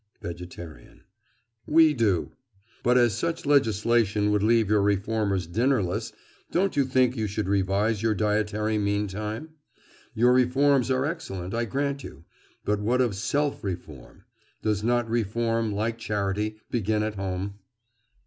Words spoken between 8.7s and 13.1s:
meantime? Your reforms are excellent, I grant you; but what